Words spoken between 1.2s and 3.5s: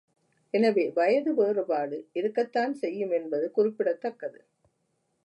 வேறுபாடு இருக்கத்தான் செய்யும் என்பது